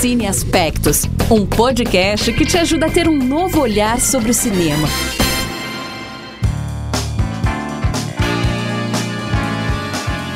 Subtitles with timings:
[0.00, 4.88] Cine Aspectos, um podcast que te ajuda a ter um novo olhar sobre o cinema.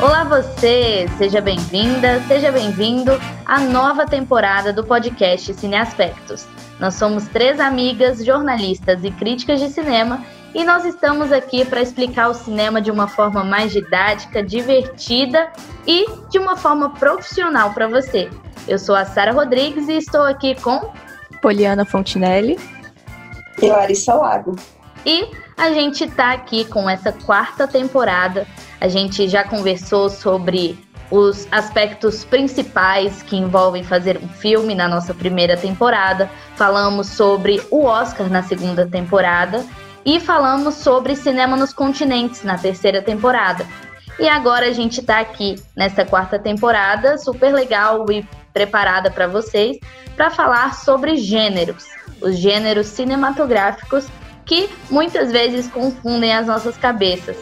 [0.03, 3.13] Olá você, seja bem-vinda, seja bem-vindo
[3.47, 6.47] à nova temporada do podcast Cine Aspectos.
[6.79, 10.23] Nós somos três amigas, jornalistas e críticas de cinema
[10.55, 15.51] e nós estamos aqui para explicar o cinema de uma forma mais didática, divertida
[15.87, 18.29] e de uma forma profissional para você.
[18.67, 20.91] Eu sou a Sara Rodrigues e estou aqui com
[21.43, 22.59] Poliana Fontinelli
[23.61, 24.57] e Larissa Lago.
[25.05, 28.47] E a gente está aqui com essa quarta temporada.
[28.81, 30.79] A gente já conversou sobre
[31.11, 36.31] os aspectos principais que envolvem fazer um filme na nossa primeira temporada.
[36.57, 39.63] Falamos sobre o Oscar na segunda temporada
[40.07, 43.67] e falamos sobre cinema nos continentes na terceira temporada.
[44.19, 49.79] E agora a gente está aqui nessa quarta temporada, super legal e preparada para vocês
[50.17, 51.85] para falar sobre gêneros,
[52.23, 54.07] os gêneros cinematográficos
[54.47, 57.37] que muitas vezes confundem as nossas cabeças.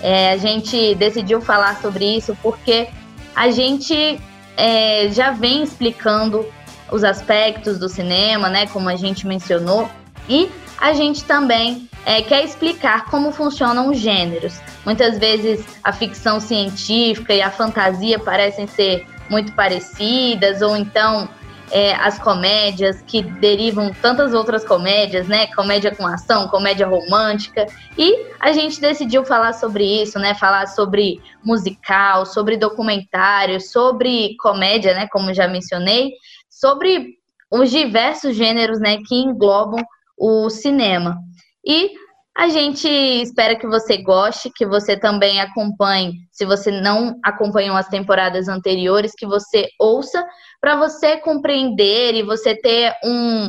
[0.00, 2.88] É, a gente decidiu falar sobre isso porque
[3.34, 4.20] a gente
[4.56, 6.46] é, já vem explicando
[6.90, 9.90] os aspectos do cinema, né, como a gente mencionou,
[10.28, 14.60] e a gente também é, quer explicar como funcionam os gêneros.
[14.84, 21.28] Muitas vezes a ficção científica e a fantasia parecem ser muito parecidas, ou então
[21.70, 25.46] é, as comédias que derivam tantas outras comédias, né?
[25.48, 27.66] Comédia com ação, comédia romântica.
[27.96, 30.34] E a gente decidiu falar sobre isso, né?
[30.34, 35.08] Falar sobre musical, sobre documentário, sobre comédia, né?
[35.10, 36.12] Como já mencionei,
[36.48, 37.14] sobre
[37.50, 38.98] os diversos gêneros, né?
[39.06, 39.82] Que englobam
[40.18, 41.18] o cinema.
[41.66, 41.92] E
[42.36, 47.88] a gente espera que você goste, que você também acompanhe, se você não acompanhou as
[47.88, 50.26] temporadas anteriores, que você ouça,
[50.60, 53.48] para você compreender e você ter um,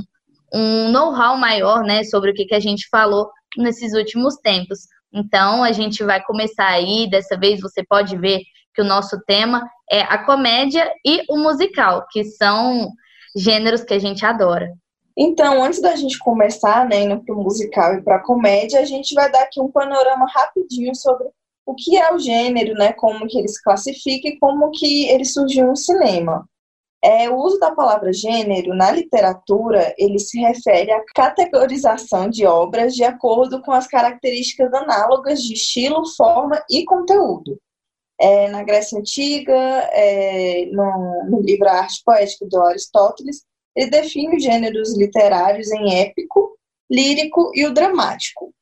[0.54, 4.80] um know-how maior né, sobre o que, que a gente falou nesses últimos tempos.
[5.12, 8.42] Então, a gente vai começar aí, dessa vez você pode ver
[8.76, 12.90] que o nosso tema é a comédia e o musical, que são
[13.36, 14.68] gêneros que a gente adora.
[15.18, 18.86] Então, antes da gente começar, né, indo para o musical e para a comédia, a
[18.86, 21.28] gente vai dar aqui um panorama rapidinho sobre
[21.66, 25.24] o que é o gênero, né, como que ele se classifica e como que ele
[25.24, 26.48] surgiu no cinema.
[27.02, 32.96] É, o uso da palavra gênero na literatura, ele se refere à categorização de obras
[32.96, 37.60] de acordo com as características análogas de estilo, forma e conteúdo.
[38.20, 43.44] É, na Grécia Antiga, é, no, no livro Arte Poética do Aristóteles,
[43.76, 46.58] ele define os gêneros literários em épico,
[46.90, 48.54] lírico e o dramático.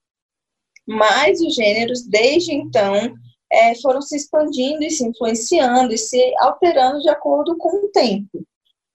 [0.87, 3.15] Mas os gêneros, desde então,
[3.51, 8.43] é, foram se expandindo e se influenciando e se alterando de acordo com o tempo.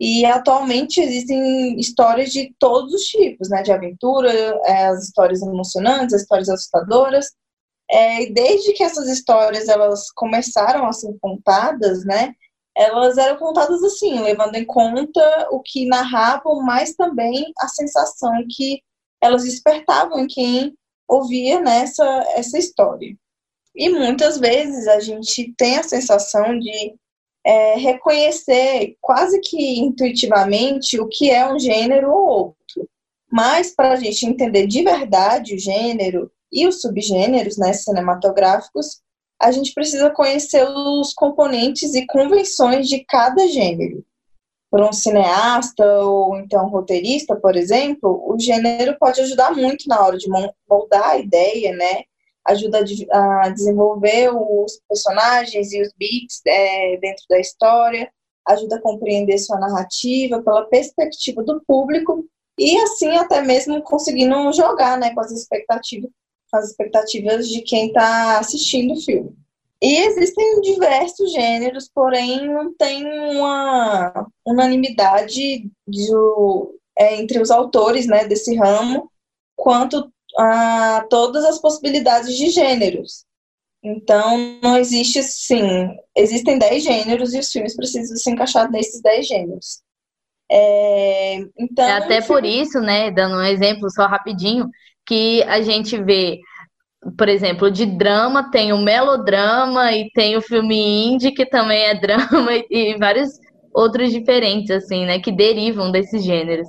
[0.00, 3.62] E atualmente existem histórias de todos os tipos, né?
[3.62, 4.30] De aventura,
[4.64, 7.26] é, as histórias emocionantes, as histórias assustadoras.
[7.90, 12.34] É, desde que essas histórias elas começaram a ser contadas, né?
[12.78, 18.80] Elas eram contadas assim, levando em conta o que narravam, mas também a sensação que
[19.20, 20.78] elas despertavam em quem
[21.08, 22.04] ouvia nessa
[22.36, 23.16] essa história.
[23.74, 26.94] E muitas vezes a gente tem a sensação de
[27.44, 32.88] é, reconhecer quase que intuitivamente o que é um gênero ou outro.
[33.30, 39.00] Mas para a gente entender de verdade o gênero e os subgêneros né, cinematográficos,
[39.40, 44.04] a gente precisa conhecer os componentes e convenções de cada gênero.
[44.70, 50.18] Para um cineasta ou então roteirista, por exemplo, o gênero pode ajudar muito na hora
[50.18, 50.28] de
[50.68, 52.02] moldar a ideia, né?
[52.46, 58.10] Ajuda a desenvolver os personagens e os beats é, dentro da história,
[58.46, 62.26] ajuda a compreender sua narrativa pela perspectiva do público
[62.58, 66.10] e assim até mesmo conseguindo jogar né, com as expectativas
[66.56, 69.36] as expectativas de quem está assistindo o filme.
[69.80, 73.04] E existem diversos gêneros, porém não tem
[73.36, 76.08] uma unanimidade de,
[76.98, 79.10] é, entre os autores né, desse ramo
[79.54, 83.24] quanto a todas as possibilidades de gêneros.
[83.82, 89.26] Então, não existe, sim, existem 10 gêneros e os filmes precisam se encaixar nesses 10
[89.26, 89.82] gêneros.
[90.50, 94.68] É, então, é até por isso, né, dando um exemplo só rapidinho,
[95.08, 96.38] que a gente vê,
[97.16, 101.94] por exemplo, de drama tem o melodrama e tem o filme indie que também é
[101.98, 103.30] drama e, vários
[103.74, 106.68] outros diferentes assim, né, que derivam desses gêneros.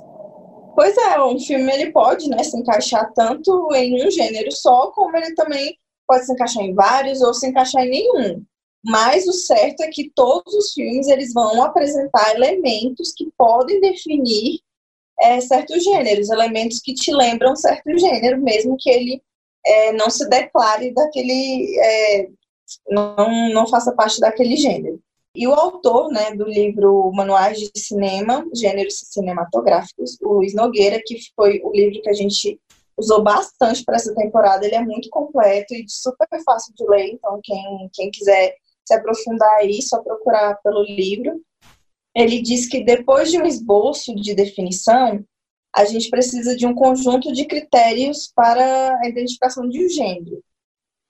[0.74, 5.14] Pois é, um filme ele pode, né, se encaixar tanto em um gênero só, como
[5.16, 5.76] ele também
[6.06, 8.42] pode se encaixar em vários ou se encaixar em nenhum.
[8.82, 14.60] Mas o certo é que todos os filmes eles vão apresentar elementos que podem definir
[15.20, 19.22] é, certos gêneros, elementos que te lembram certo gênero, mesmo que ele
[19.64, 22.28] é, não se declare daquele, é,
[22.88, 25.00] não, não faça parte daquele gênero.
[25.34, 31.18] E o autor né, do livro Manuais de Cinema, Gêneros Cinematográficos, o Luiz Nogueira, que
[31.36, 32.58] foi o livro que a gente
[32.96, 37.40] usou bastante para essa temporada, ele é muito completo e super fácil de ler, então
[37.42, 41.40] quem, quem quiser se aprofundar aí, só procurar pelo livro.
[42.14, 45.24] Ele diz que depois de um esboço de definição,
[45.74, 50.42] a gente precisa de um conjunto de critérios para a identificação de um gênero.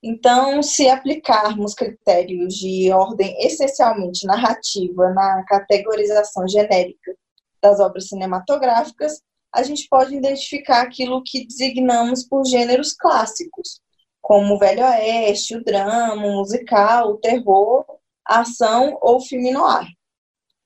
[0.02, 7.14] Então, se aplicarmos critérios de ordem essencialmente narrativa na categorização genérica
[7.62, 9.20] das obras cinematográficas,
[9.52, 13.80] a gente pode identificar aquilo que designamos por gêneros clássicos,
[14.22, 17.84] como o Velho Oeste, o drama, o musical, o terror,
[18.26, 19.88] a ação ou filme noir,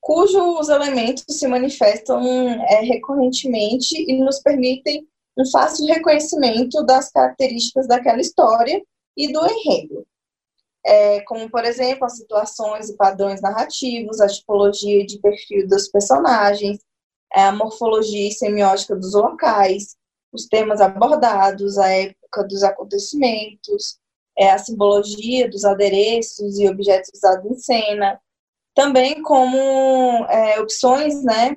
[0.05, 8.21] cujos elementos se manifestam é, recorrentemente e nos permitem um fácil reconhecimento das características daquela
[8.21, 8.83] história
[9.17, 10.05] e do enredo.
[10.85, 16.77] É, como, por exemplo, as situações e padrões narrativos, a tipologia de perfil dos personagens,
[17.33, 19.95] é, a morfologia e semiótica dos locais,
[20.31, 23.97] os temas abordados, a época dos acontecimentos,
[24.37, 28.21] é, a simbologia dos adereços e objetos usados em cena,
[28.75, 29.57] também como
[30.25, 31.55] é, opções, né,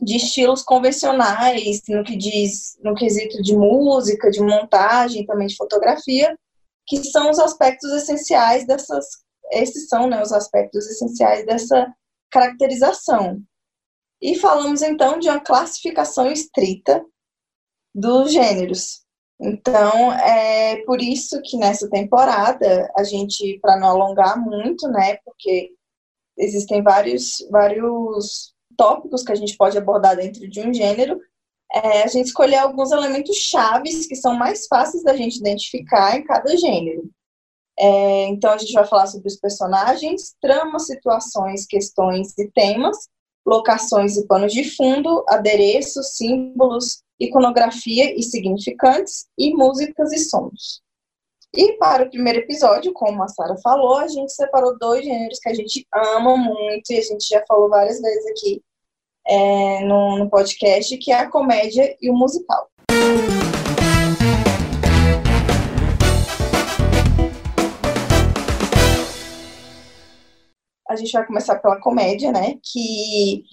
[0.00, 6.36] de estilos convencionais no que diz no quesito de música, de montagem, também de fotografia,
[6.86, 9.06] que são os aspectos essenciais dessas,
[9.52, 11.92] esses são, né, os aspectos essenciais dessa
[12.30, 13.40] caracterização.
[14.20, 17.04] E falamos então de uma classificação estrita
[17.94, 19.02] dos gêneros.
[19.40, 25.72] Então, é por isso que nessa temporada, a gente, para não alongar muito, né, porque
[26.36, 31.18] existem vários, vários tópicos que a gente pode abordar dentro de um gênero,
[31.72, 36.24] é, a gente escolher alguns elementos chaves que são mais fáceis da gente identificar em
[36.24, 37.10] cada gênero.
[37.78, 42.96] É, então, a gente vai falar sobre os personagens, tramas, situações, questões e temas,
[43.46, 50.82] locações e panos de fundo, adereços, símbolos, iconografia e significantes, e músicas e sons.
[51.54, 55.50] E para o primeiro episódio, como a Sara falou, a gente separou dois gêneros que
[55.50, 58.62] a gente ama muito e a gente já falou várias vezes aqui
[59.26, 62.70] é, no, no podcast, que é a comédia e o musical.
[70.88, 72.58] a gente vai começar pela comédia, né?
[72.62, 73.44] Que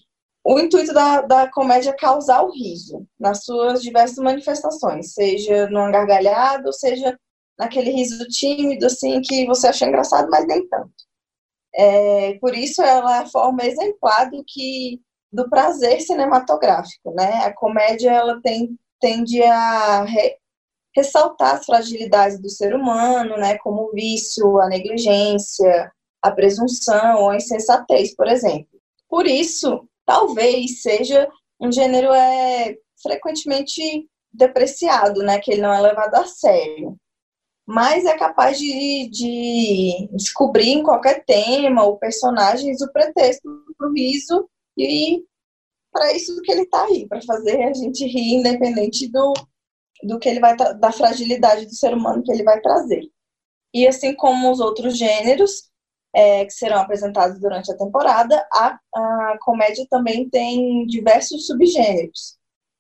[0.44, 5.90] o intuito da, da comédia é causar o riso nas suas diversas manifestações, seja no
[5.90, 7.18] gargalhado, seja
[7.60, 10.94] naquele riso tímido, assim, que você acha engraçado, mas nem tanto.
[11.76, 15.00] É, por isso ela é a forma exemplar do que
[15.32, 17.44] do prazer cinematográfico, né?
[17.44, 20.38] A comédia ela tem, tende a re,
[20.96, 23.58] ressaltar as fragilidades do ser humano, né?
[23.60, 25.92] Como o vício, a negligência,
[26.22, 28.80] a presunção ou a insensatez, por exemplo.
[29.08, 31.28] Por isso, talvez seja
[31.60, 36.96] um gênero é, frequentemente depreciado, né, que ele não é levado a sério.
[37.72, 43.94] Mas é capaz de, de descobrir em qualquer tema ou personagens o pretexto para o
[43.94, 45.24] riso e
[45.92, 49.34] para isso que ele está aí, para fazer a gente rir, independente do,
[50.02, 53.04] do que ele vai da fragilidade do ser humano que ele vai trazer.
[53.72, 55.70] E assim como os outros gêneros,
[56.12, 62.36] é, que serão apresentados durante a temporada, a, a comédia também tem diversos subgêneros.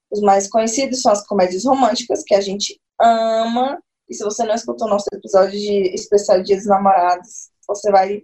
[0.09, 3.79] Os mais conhecidos são as comédias românticas, que a gente ama.
[4.09, 8.23] E se você não escutou o nosso episódio de especial Dia dos Namorados, você vai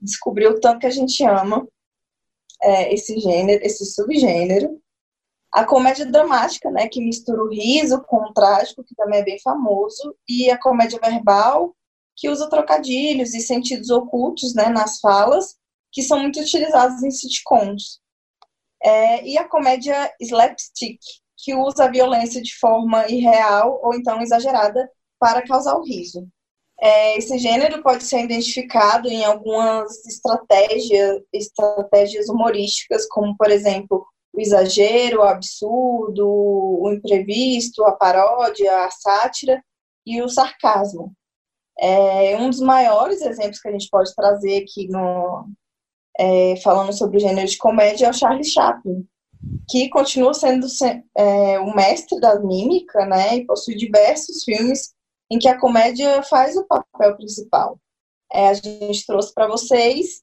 [0.00, 1.68] descobrir o tanto que a gente ama
[2.62, 4.80] é, esse gênero, esse subgênero.
[5.52, 9.38] A comédia dramática, né, que mistura o riso com o trágico, que também é bem
[9.40, 11.76] famoso, e a comédia verbal,
[12.16, 15.56] que usa trocadilhos e sentidos ocultos né, nas falas,
[15.92, 18.00] que são muito utilizados em sitcoms.
[18.82, 20.98] É, e a comédia slapstick,
[21.36, 24.88] que usa a violência de forma irreal ou então exagerada
[25.20, 26.26] para causar o riso.
[26.80, 34.40] É, esse gênero pode ser identificado em algumas estratégias, estratégias humorísticas, como, por exemplo, o
[34.40, 39.62] exagero, o absurdo, o imprevisto, a paródia, a sátira
[40.06, 41.12] e o sarcasmo.
[41.78, 45.46] É, um dos maiores exemplos que a gente pode trazer aqui no,
[46.18, 49.06] é, falando sobre o gênero de comédia é o Charlie Chaplin,
[49.68, 50.66] que continua sendo
[51.16, 54.94] é, o mestre da mímica, né, e possui diversos filmes
[55.30, 57.78] em que a comédia faz o papel principal.
[58.32, 60.22] É, a gente trouxe para vocês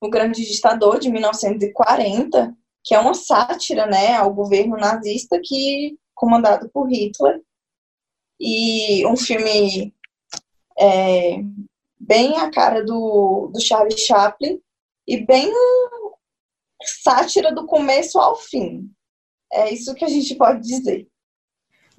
[0.00, 6.68] O Grande Ditador, de 1940, que é uma sátira né, ao governo nazista que comandado
[6.70, 7.42] por Hitler.
[8.38, 9.92] E um filme
[10.78, 11.38] é,
[11.98, 14.60] bem a cara do, do Charlie Chaplin
[15.06, 15.50] e bem
[16.82, 18.90] sátira do começo ao fim.
[19.52, 21.08] É isso que a gente pode dizer.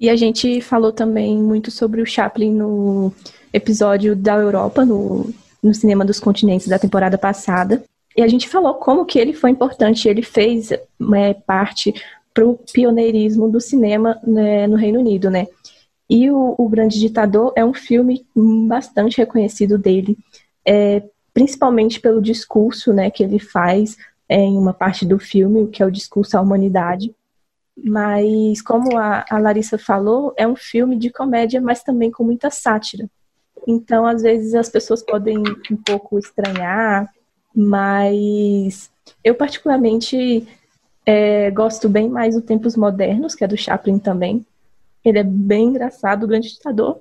[0.00, 3.12] E a gente falou também muito sobre o Chaplin no
[3.52, 7.82] episódio da Europa, no, no Cinema dos Continentes da temporada passada.
[8.16, 11.94] E a gente falou como que ele foi importante, ele fez é, parte
[12.32, 15.46] para o pioneirismo do cinema né, no Reino Unido, né?
[16.08, 18.24] E o, o, Grande Ditador é um filme
[18.66, 20.16] bastante reconhecido dele,
[20.64, 21.02] é,
[21.34, 23.96] principalmente pelo discurso né, que ele faz
[24.28, 27.14] é, em uma parte do filme, que é o discurso à humanidade.
[27.84, 32.50] Mas, como a, a Larissa falou, é um filme de comédia, mas também com muita
[32.50, 33.08] sátira.
[33.66, 35.38] Então, às vezes, as pessoas podem
[35.70, 37.08] um pouco estranhar,
[37.54, 38.90] mas
[39.22, 40.46] eu, particularmente,
[41.06, 44.44] é, gosto bem mais do Tempos Modernos, que é do Chaplin também.
[45.04, 47.00] Ele é bem engraçado, o Grande Ditador,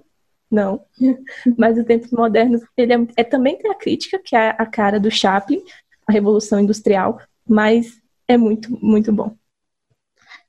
[0.49, 0.81] não.
[1.57, 4.99] Mas o Tempos Modernos, ele é, é, também tem a crítica, que é a cara
[4.99, 5.61] do Chaplin,
[6.07, 9.35] a Revolução Industrial, mas é muito, muito bom.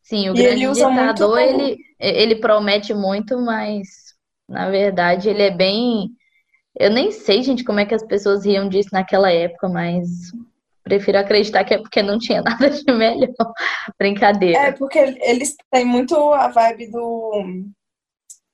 [0.09, 4.15] Sim, o e Grande Ditador, ele, ele promete muito, mas
[4.49, 6.09] na verdade ele é bem.
[6.75, 10.09] Eu nem sei, gente, como é que as pessoas riam disso naquela época, mas
[10.83, 13.53] prefiro acreditar que é porque não tinha nada de melhor.
[13.99, 14.59] Brincadeira.
[14.59, 17.67] É, porque eles têm muito a vibe do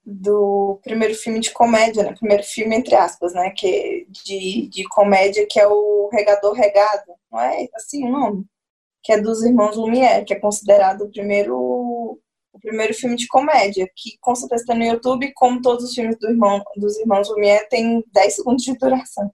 [0.06, 2.14] do primeiro filme de comédia, né?
[2.18, 3.50] Primeiro filme, entre aspas, né?
[3.56, 8.44] Que, de, de comédia, que é o Regador Regado, não é assim o nome?
[9.04, 13.88] Que é dos Irmãos Lumière, que é considerado o primeiro, o primeiro filme de comédia,
[13.94, 17.68] que com certeza está no YouTube, como todos os filmes do irmão, dos Irmãos Lumière,
[17.68, 19.30] tem 10 segundos de duração.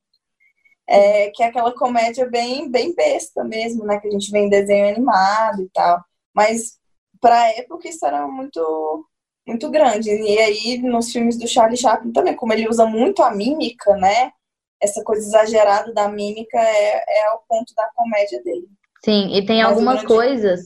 [0.89, 4.01] É, que é aquela comédia bem, bem besta mesmo, né?
[4.01, 6.03] Que a gente vê em desenho animado e tal.
[6.35, 6.79] Mas,
[7.21, 9.07] para a época, isso era muito
[9.47, 10.11] muito grande.
[10.11, 14.33] E aí, nos filmes do Charlie Chaplin também, como ele usa muito a mímica, né?
[14.81, 18.69] Essa coisa exagerada da mímica é, é o ponto da comédia dele.
[19.05, 20.61] Sim, e tem Mas algumas coisas,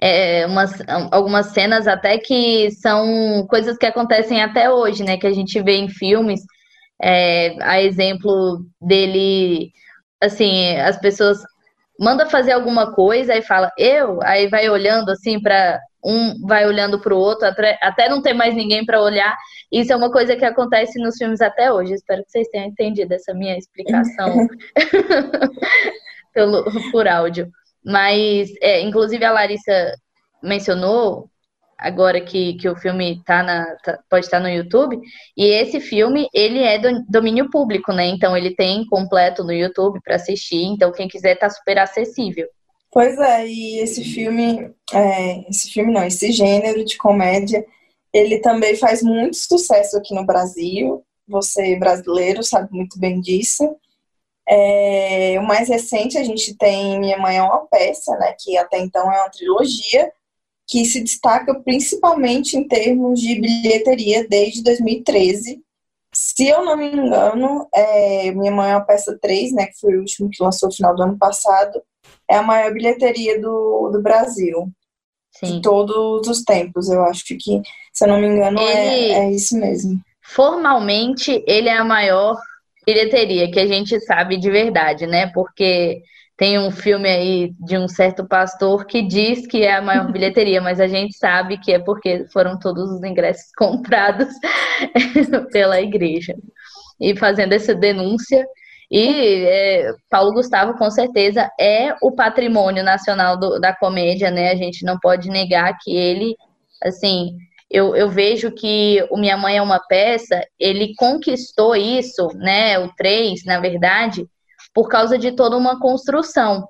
[0.00, 5.16] é, umas, algumas cenas até que são coisas que acontecem até hoje, né?
[5.16, 6.40] Que a gente vê em filmes.
[7.02, 9.72] É, a exemplo dele,
[10.20, 11.38] assim, as pessoas
[11.98, 17.00] manda fazer alguma coisa e fala eu, aí vai olhando assim para um vai olhando
[17.00, 19.36] para o outro, até, até não ter mais ninguém para olhar.
[19.70, 21.94] Isso é uma coisa que acontece nos filmes até hoje.
[21.94, 24.48] Espero que vocês tenham entendido essa minha explicação
[26.34, 27.50] pelo, por áudio.
[27.84, 29.94] Mas, é, inclusive, a Larissa
[30.42, 31.28] mencionou
[31.78, 35.00] agora que, que o filme tá na, tá, pode estar no YouTube,
[35.36, 38.06] e esse filme, ele é do domínio público, né?
[38.06, 42.46] Então, ele tem completo no YouTube para assistir, então quem quiser tá super acessível.
[42.92, 47.64] Pois é, e esse filme, é, esse filme não, esse gênero de comédia,
[48.12, 51.02] ele também faz muito sucesso aqui no Brasil.
[51.26, 53.74] Você brasileiro sabe muito bem disso.
[54.54, 58.78] É, o mais recente a gente tem Minha Mãe é uma peça, né, que até
[58.78, 60.12] então é uma trilogia
[60.68, 65.62] que se destaca principalmente em termos de bilheteria desde 2013.
[66.12, 69.96] Se eu não me engano, é, Minha Mãe é uma peça 3, né, que foi
[69.96, 71.82] o último que lançou no final do ano passado,
[72.28, 74.70] é a maior bilheteria do, do Brasil.
[75.30, 75.46] Sim.
[75.46, 79.18] De todos os tempos, eu acho que, se eu não me engano, é, ele, é,
[79.18, 79.98] é isso mesmo.
[80.20, 82.36] Formalmente, ele é a maior
[82.86, 85.28] bilheteria que a gente sabe de verdade, né?
[85.28, 86.02] Porque
[86.36, 90.60] tem um filme aí de um certo pastor que diz que é a maior bilheteria,
[90.60, 94.28] mas a gente sabe que é porque foram todos os ingressos comprados
[95.52, 96.34] pela igreja.
[97.00, 98.46] E fazendo essa denúncia,
[98.90, 104.50] e é, Paulo Gustavo, com certeza, é o patrimônio nacional do, da comédia, né?
[104.50, 106.36] A gente não pode negar que ele,
[106.82, 107.36] assim,
[107.72, 112.78] eu, eu vejo que o Minha Mãe é uma peça, ele conquistou isso, né?
[112.78, 114.26] O 3, na verdade,
[114.74, 116.68] por causa de toda uma construção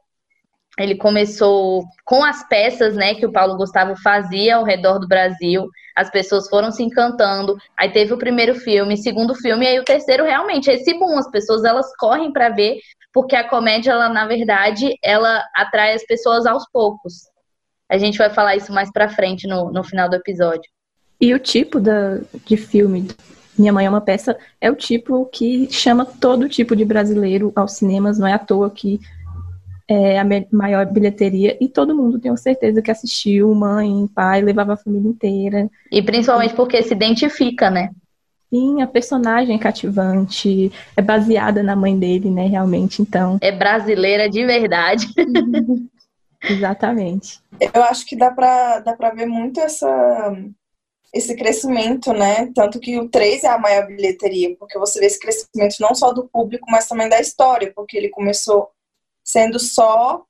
[0.79, 5.69] ele começou com as peças, né, que o Paulo Gustavo fazia ao redor do Brasil.
[5.95, 7.57] As pessoas foram se encantando.
[7.79, 11.19] Aí teve o primeiro filme, segundo filme, e aí o terceiro realmente é esse boom.
[11.19, 12.79] As pessoas elas correm para ver,
[13.13, 17.31] porque a comédia, ela na verdade, ela atrai as pessoas aos poucos.
[17.91, 20.71] A gente vai falar isso mais para frente no, no final do episódio.
[21.23, 23.07] E o tipo da, de filme
[23.57, 27.75] Minha Mãe é uma peça é o tipo que chama todo tipo de brasileiro aos
[27.75, 28.99] cinemas, não é à toa que
[29.87, 34.77] é, a maior bilheteria e todo mundo tenho certeza que assistiu, mãe, pai, levava a
[34.77, 35.71] família inteira.
[35.93, 37.91] E principalmente porque se identifica, né?
[38.51, 43.39] Sim, a personagem é cativante, é baseada na mãe dele, né, realmente, então.
[43.41, 45.07] É brasileira de verdade.
[46.51, 47.41] Exatamente.
[47.61, 50.37] Eu acho que dá pra, dá pra ver muito essa,
[51.13, 52.51] esse crescimento, né?
[52.55, 56.13] Tanto que o 3 é a maior bilheteria, porque você vê esse crescimento não só
[56.13, 58.71] do público, mas também da história, porque ele começou
[59.23, 60.25] sendo só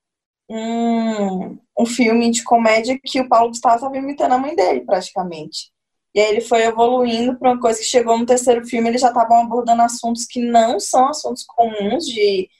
[0.48, 5.72] um, um filme de comédia que o Paulo Gustavo estava imitando a mãe dele, praticamente.
[6.14, 9.08] E aí ele foi evoluindo para uma coisa que chegou no terceiro filme, eles já
[9.08, 12.50] estavam abordando assuntos que não são assuntos comuns de,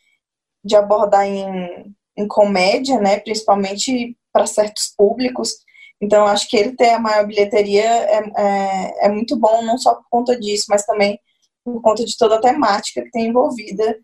[0.64, 3.20] de abordar em, em comédia, né?
[3.20, 5.56] Principalmente para certos públicos.
[6.02, 9.94] Então, acho que ele ter a maior bilheteria é, é, é, muito bom, não só
[9.94, 11.16] por conta disso, mas também
[11.64, 13.96] por conta de toda a temática que tem envolvida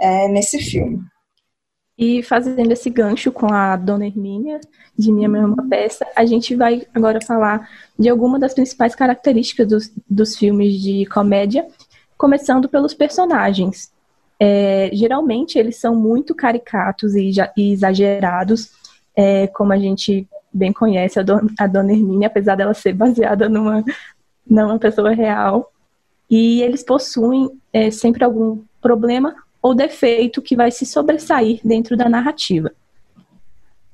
[0.00, 1.00] é, nesse filme.
[1.98, 4.60] E fazendo esse gancho com a Dona Hermínia,
[4.96, 7.68] de Minha Mãe é Peça, a gente vai agora falar
[7.98, 11.66] de algumas das principais características dos, dos filmes de comédia,
[12.16, 13.90] começando pelos personagens.
[14.38, 18.70] É, geralmente eles são muito caricatos e, e exagerados,
[19.16, 23.48] é, como a gente bem conhece a, Don, a Dona Hermínia, apesar dela ser baseada
[23.48, 23.84] numa,
[24.46, 25.72] numa pessoa real.
[26.30, 32.08] E eles possuem é, sempre algum problema ou defeito que vai se sobressair dentro da
[32.08, 32.72] narrativa.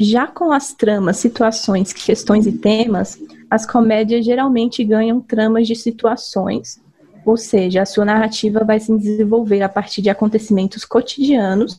[0.00, 6.81] Já com as tramas, situações, questões e temas, as comédias geralmente ganham tramas de situações,
[7.25, 11.79] ou seja, a sua narrativa vai se desenvolver a partir de acontecimentos cotidianos.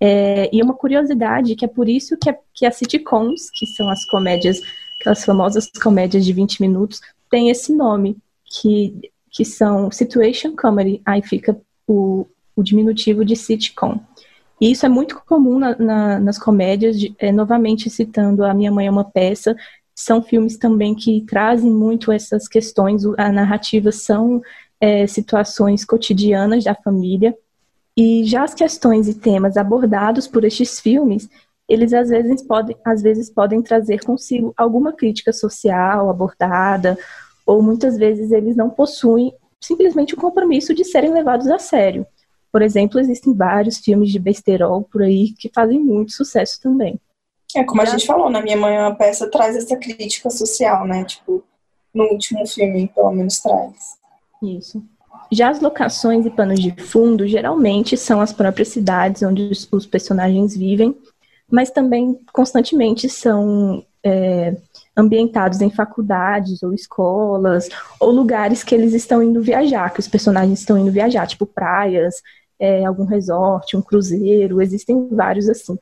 [0.00, 4.04] É, e uma curiosidade que é por isso que, que as sitcoms, que são as
[4.04, 4.60] comédias,
[5.00, 7.00] aquelas famosas comédias de 20 minutos,
[7.30, 11.02] tem esse nome, que, que são situation comedy.
[11.04, 12.26] Aí fica o,
[12.56, 14.00] o diminutivo de sitcom.
[14.60, 18.72] E isso é muito comum na, na, nas comédias, de, é, novamente citando A Minha
[18.72, 19.56] Mãe é uma Peça,
[19.94, 24.40] são filmes também que trazem muito essas questões, a narrativa são
[24.80, 27.36] é, situações cotidianas da família,
[28.00, 31.28] e já as questões e temas abordados por estes filmes,
[31.68, 36.96] eles às vezes podem, às vezes podem trazer consigo alguma crítica social abordada,
[37.44, 42.06] ou muitas vezes eles não possuem simplesmente o compromisso de serem levados a sério.
[42.52, 47.00] Por exemplo, existem vários filmes de besterol por aí que fazem muito sucesso também.
[47.56, 50.86] É, como a gente falou, na Minha Mãe é uma peça traz essa crítica social,
[50.86, 51.02] né?
[51.02, 51.42] Tipo,
[51.92, 53.98] no último filme, pelo menos, traz.
[54.40, 54.80] Isso.
[55.30, 59.86] Já as locações e panos de fundo geralmente são as próprias cidades onde os, os
[59.86, 60.96] personagens vivem,
[61.50, 64.56] mas também constantemente são é,
[64.96, 67.68] ambientados em faculdades ou escolas,
[68.00, 72.22] ou lugares que eles estão indo viajar, que os personagens estão indo viajar, tipo praias,
[72.58, 75.78] é, algum resort, um cruzeiro, existem vários assim.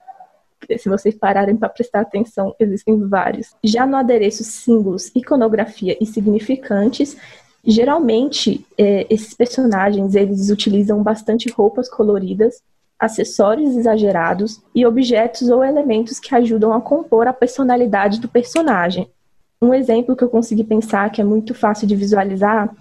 [0.78, 3.54] Se vocês pararem para prestar atenção, existem vários.
[3.62, 7.16] Já no adereço símbolos, iconografia e significantes,
[7.66, 12.62] geralmente é, esses personagens eles utilizam bastante roupas coloridas,
[12.98, 19.08] acessórios exagerados e objetos ou elementos que ajudam a compor a personalidade do personagem.
[19.60, 22.74] Um exemplo que eu consegui pensar que é muito fácil de visualizar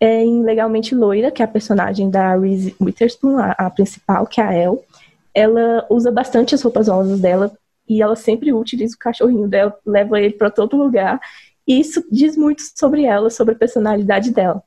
[0.00, 4.40] é em Legalmente Loira, que é a personagem da Reese Witherspoon, a, a principal, que
[4.40, 4.78] é a Elle.
[5.34, 7.52] Ela usa bastante as roupas rosas dela
[7.86, 11.20] e ela sempre utiliza o cachorrinho dela, leva ele para todo lugar.
[11.70, 14.60] E isso diz muito sobre ela, sobre a personalidade dela.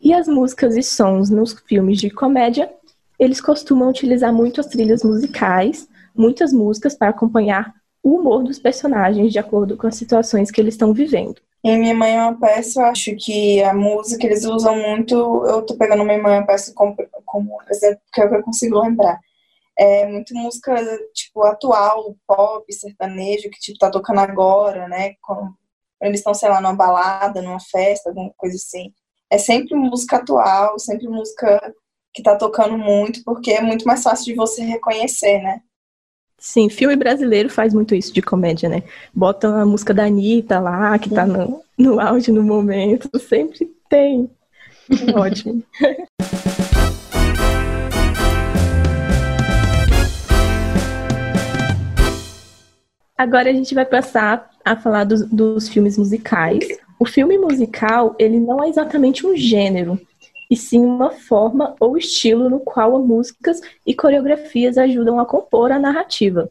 [0.00, 2.72] E as músicas e sons nos filmes de comédia,
[3.18, 7.74] eles costumam utilizar muito as trilhas musicais, muitas músicas para acompanhar
[8.04, 11.40] o humor dos personagens de acordo com as situações que eles estão vivendo.
[11.64, 15.16] Em Minha Mãe é uma Peça, eu acho que a música eles usam muito.
[15.44, 18.36] Eu tô pegando Minha Mãe é uma Peça como, como exemplo, que é o que
[18.36, 19.18] eu consigo lembrar.
[19.76, 20.72] É muito música,
[21.12, 25.14] tipo, atual, pop, sertanejo, que, tipo, tá tocando agora, né?
[25.20, 25.52] Com,
[26.00, 28.92] eles estão, sei lá, numa balada, numa festa, alguma coisa assim.
[29.30, 31.74] É sempre música atual, sempre música
[32.14, 35.60] que tá tocando muito, porque é muito mais fácil de você reconhecer, né?
[36.38, 38.84] Sim, filme brasileiro faz muito isso de comédia, né?
[39.12, 44.30] Bota a música da Anitta lá, que tá no, no auge no momento, sempre tem.
[45.14, 45.62] Ótimo.
[53.18, 56.66] Agora a gente vai passar a falar dos, dos filmes musicais.
[56.98, 60.00] O filme musical, ele não é exatamente um gênero,
[60.50, 65.78] e sim uma forma ou estilo no qual músicas e coreografias ajudam a compor a
[65.78, 66.50] narrativa.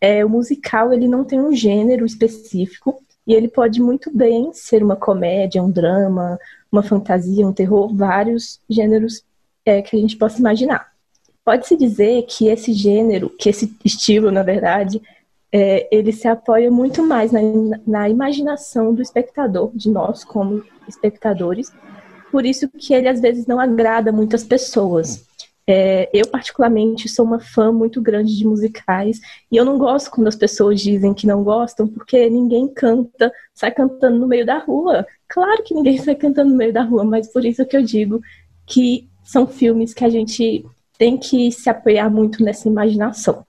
[0.00, 4.82] É, o musical ele não tem um gênero específico e ele pode muito bem ser
[4.82, 6.38] uma comédia, um drama,
[6.70, 9.22] uma fantasia, um terror, vários gêneros
[9.64, 10.92] é, que a gente possa imaginar.
[11.44, 15.00] Pode-se dizer que esse gênero, que esse estilo, na verdade,
[15.52, 17.40] é, ele se apoia muito mais na,
[17.86, 21.72] na imaginação do espectador, de nós como espectadores,
[22.30, 25.24] por isso que ele às vezes não agrada muitas pessoas.
[25.68, 30.28] É, eu, particularmente, sou uma fã muito grande de musicais e eu não gosto quando
[30.28, 35.04] as pessoas dizem que não gostam, porque ninguém canta, sai cantando no meio da rua.
[35.28, 38.20] Claro que ninguém sai cantando no meio da rua, mas por isso que eu digo
[38.64, 40.64] que são filmes que a gente
[40.96, 43.44] tem que se apoiar muito nessa imaginação.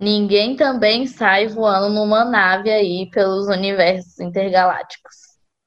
[0.00, 5.16] Ninguém também sai voando numa nave aí pelos universos intergalácticos.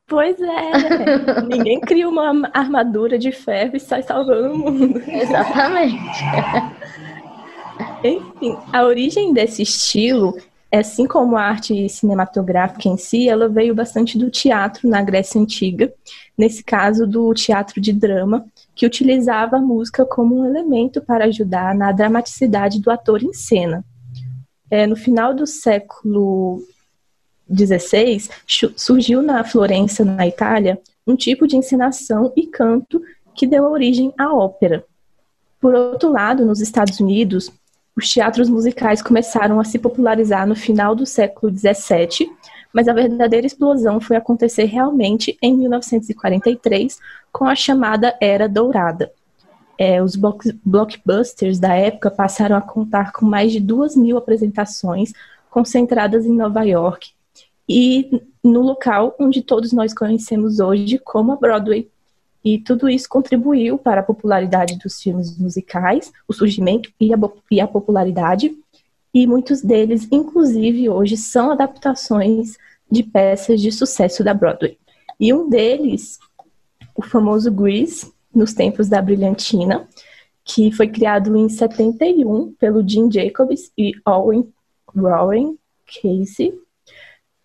[0.08, 0.72] Pois é,
[1.48, 5.02] ninguém cria uma armadura de ferro e sai salvando o mundo.
[5.08, 5.98] Exatamente.
[8.04, 10.36] Enfim, a origem desse estilo,
[10.74, 15.94] assim como a arte cinematográfica em si, ela veio bastante do teatro na Grécia Antiga,
[16.38, 21.76] nesse caso do teatro de drama, que utilizava a música como um elemento para ajudar
[21.76, 23.86] na dramaticidade do ator em cena.
[24.72, 26.64] É, no final do século
[27.48, 28.30] 16,
[28.78, 33.02] surgiu na Florença, na Itália, um tipo de encenação e canto
[33.36, 34.86] que deu origem à ópera.
[35.60, 37.52] Por outro lado, nos Estados Unidos,
[37.96, 42.32] os teatros musicais começaram a se popularizar no final do século 17,
[42.74, 46.98] mas a verdadeira explosão foi acontecer realmente em 1943,
[47.32, 49.12] com a chamada Era Dourada.
[49.84, 50.16] É, os
[50.64, 55.12] blockbusters da época passaram a contar com mais de duas mil apresentações
[55.50, 57.10] concentradas em Nova York,
[57.68, 61.90] e no local onde todos nós conhecemos hoje como a Broadway.
[62.46, 67.18] E tudo isso contribuiu para a popularidade dos filmes musicais, o surgimento e a,
[67.50, 68.56] e a popularidade,
[69.12, 72.56] e muitos deles, inclusive, hoje são adaptações
[72.90, 74.78] de peças de sucesso da Broadway.
[75.20, 76.20] E um deles,
[76.96, 79.88] o famoso Grease, nos tempos da Brilhantina,
[80.44, 84.52] que foi criado em 71 pelo Jim Jacobs e Owen
[84.96, 86.54] Warren Casey,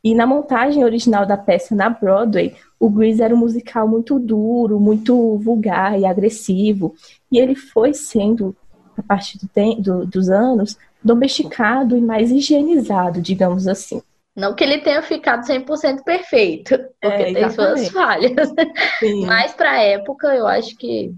[0.07, 4.79] e na montagem original da peça na Broadway, o Grease era um musical muito duro,
[4.79, 6.95] muito vulgar e agressivo.
[7.29, 8.55] E ele foi sendo,
[8.97, 14.01] a partir do do, dos anos, domesticado e mais higienizado, digamos assim.
[14.37, 18.53] Não que ele tenha ficado 100% perfeito, porque é, tem suas falhas.
[19.01, 19.25] Sim.
[19.25, 21.15] Mas para a época, eu acho que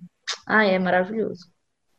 [0.47, 1.47] ah, é maravilhoso.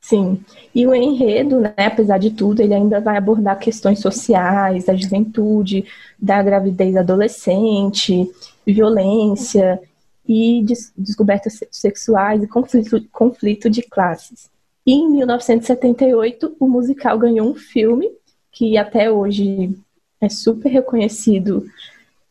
[0.02, 0.42] Sim,
[0.74, 5.86] e o enredo, né, apesar de tudo, ele ainda vai abordar questões sociais, da juventude,
[6.18, 8.32] da gravidez adolescente,
[8.66, 9.80] violência
[10.26, 14.50] e des descobertas sexuais e conflito, conflito de classes.
[14.86, 18.10] E em 1978, o musical ganhou um filme
[18.52, 19.78] que até hoje
[20.22, 21.66] é super reconhecido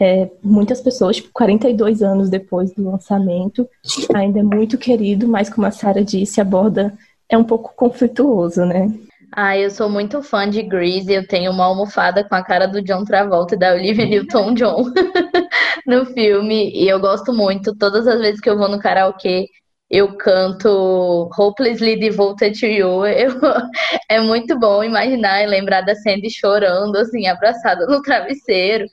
[0.01, 3.69] é, muitas pessoas, tipo, 42 anos depois do lançamento,
[4.15, 6.97] ainda é muito querido, mas como a Sara disse, aborda
[7.29, 8.93] é um pouco conflituoso, né?
[9.33, 11.13] Ah, eu sou muito fã de Grease.
[11.13, 14.85] Eu tenho uma almofada com a cara do John Travolta e da Olivia Newton-John
[15.87, 16.71] no filme.
[16.71, 17.77] E eu gosto muito.
[17.77, 19.47] Todas as vezes que eu vou no karaokê,
[19.91, 23.07] eu canto Hopelessly Devoted to You.
[23.07, 23.33] Eu,
[24.09, 28.87] é muito bom imaginar e lembrar da Sandy chorando, assim, abraçada no travesseiro.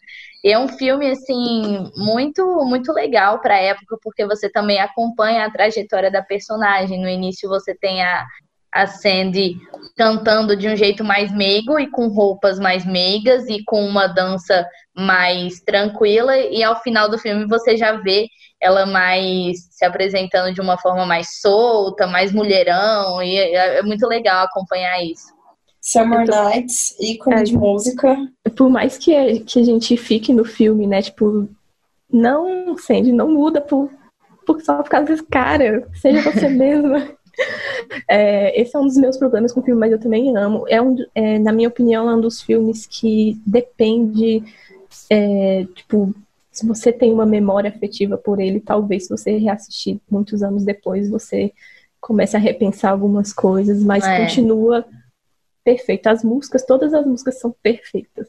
[0.44, 5.46] E é um filme, assim, muito, muito legal para a época, porque você também acompanha
[5.46, 7.02] a trajetória da personagem.
[7.02, 8.26] No início você tem a,
[8.72, 9.58] a Sandy
[9.98, 14.66] cantando de um jeito mais meigo e com roupas mais meigas e com uma dança
[14.96, 16.38] mais tranquila.
[16.38, 18.28] E ao final do filme você já vê
[18.62, 23.22] ela mais se apresentando de uma forma mais solta, mais mulherão.
[23.22, 25.36] E é, é muito legal acompanhar isso.
[25.82, 26.50] Summer tô...
[26.50, 28.18] Nights, ícone é, de música.
[28.56, 31.02] Por mais que, que a gente fique no filme, né?
[31.02, 31.48] Tipo,
[32.12, 33.92] não, Sandy, não muda por,
[34.48, 35.88] por só por causa desse cara.
[35.94, 37.16] Seja você mesma.
[38.10, 40.66] É, esse é um dos meus problemas com o filme, mas eu também amo.
[40.68, 44.42] É, um, é na minha opinião, é um dos filmes que depende,
[45.10, 46.14] é, tipo,
[46.52, 51.10] se você tem uma memória afetiva por ele, talvez se você reassistir muitos anos depois,
[51.10, 51.54] você
[52.00, 54.22] comece a repensar algumas coisas, mas é.
[54.22, 54.86] continua
[55.64, 56.08] perfeito.
[56.08, 58.28] As músicas, todas as músicas são perfeitas.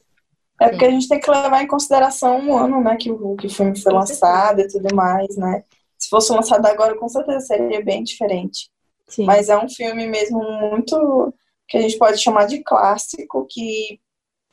[0.58, 3.46] É porque a gente tem que levar em consideração um ano, né, que o, que
[3.46, 5.62] o filme foi lançado e tudo mais, né?
[5.98, 8.70] Se fosse lançado agora, com certeza seria bem diferente.
[9.06, 9.24] Sim.
[9.24, 11.32] Mas é um filme mesmo muito
[11.68, 14.00] que a gente pode chamar de clássico, que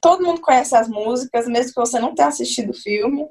[0.03, 3.25] todo mundo conhece as músicas, mesmo que você não tenha assistido o filme.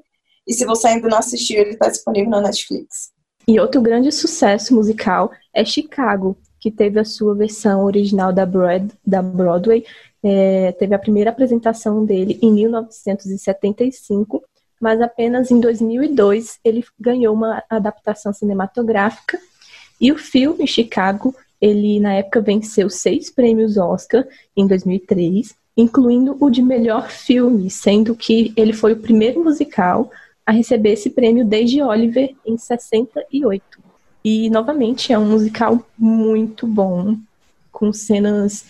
[0.48, 3.12] E se você ainda não assistiu, ele está disponível na Netflix.
[3.46, 8.88] E outro grande sucesso musical é Chicago, que teve a sua versão original da, Broad,
[9.06, 9.84] da Broadway.
[10.22, 14.42] É, teve a primeira apresentação dele em 1975,
[14.80, 19.38] mas apenas em 2002 ele ganhou uma adaptação cinematográfica.
[20.00, 26.50] E o filme Chicago, ele na época venceu seis prêmios Oscar em 2003, incluindo o
[26.50, 30.10] de melhor filme, sendo que ele foi o primeiro musical
[30.44, 33.62] a receber esse prêmio desde Oliver em 68.
[34.24, 37.16] E, novamente, é um musical muito bom,
[37.70, 38.66] com cenas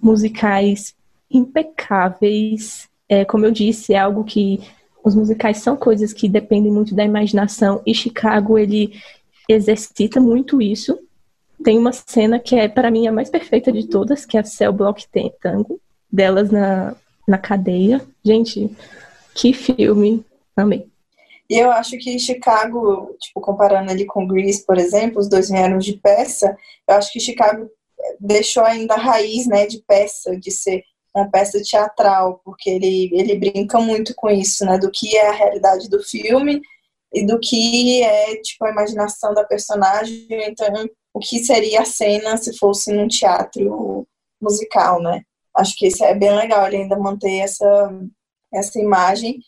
[0.00, 0.94] musicais
[1.30, 2.88] impecáveis.
[3.08, 4.60] É, como eu disse, é algo que
[5.04, 9.00] os musicais são coisas que dependem muito da imaginação e Chicago ele
[9.48, 10.98] exercita muito isso.
[11.62, 14.44] Tem uma cena que é para mim a mais perfeita de todas, que é a
[14.44, 15.06] Cell Block
[15.40, 15.80] Tango,
[16.12, 16.94] delas na,
[17.26, 18.00] na cadeia.
[18.24, 18.70] Gente,
[19.34, 20.24] que filme,
[20.56, 20.86] amei.
[21.48, 25.78] E eu acho que Chicago, tipo, comparando ele com Grease, por exemplo, os dois vieram
[25.78, 26.56] de peça,
[26.88, 27.68] eu acho que Chicago
[28.20, 33.36] deixou ainda a raiz, né, de peça, de ser uma peça teatral, porque ele, ele
[33.36, 36.60] brinca muito com isso, né, do que é a realidade do filme
[37.12, 42.36] e do que é, tipo, a imaginação da personagem, então, o que seria a cena
[42.36, 44.06] se fosse num teatro
[44.40, 45.22] musical, né.
[45.60, 47.92] Acho que isso é bem legal, ele ainda manter essa,
[48.52, 49.38] essa imagem,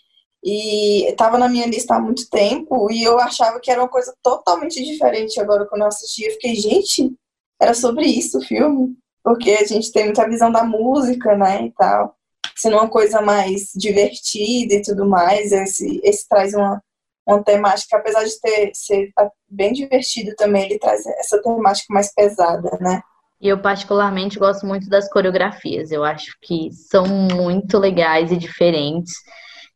[0.45, 4.15] e estava na minha lista há muito tempo, e eu achava que era uma coisa
[4.23, 7.15] totalmente diferente agora quando eu assisti, eu fiquei, gente,
[7.61, 8.95] era sobre isso o filme,
[9.25, 12.15] porque a gente tem muita visão da música, né, e tal,
[12.57, 16.83] sendo uma coisa mais divertida e tudo mais, esse, esse traz uma,
[17.27, 19.13] uma temática, apesar de ter, ser
[19.49, 23.01] bem divertido também, ele traz essa temática mais pesada, né.
[23.43, 29.13] E eu particularmente gosto muito das coreografias, eu acho que são muito legais e diferentes,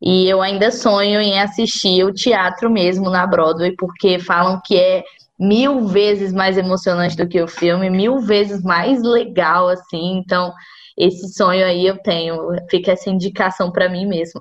[0.00, 5.02] e eu ainda sonho em assistir o teatro mesmo na Broadway, porque falam que é
[5.38, 10.18] mil vezes mais emocionante do que o filme, mil vezes mais legal, assim.
[10.18, 10.52] Então,
[10.96, 12.36] esse sonho aí eu tenho.
[12.70, 14.40] Fica essa indicação para mim mesmo.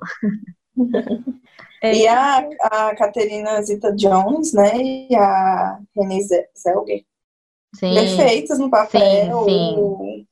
[1.84, 4.78] e a, a Caterina Zita Jones, né?
[4.78, 6.22] E a Renée
[6.56, 7.04] Zellweger.
[7.80, 7.94] Sim.
[7.94, 9.44] Perfeitas no papel.
[9.44, 10.28] Sim, sim.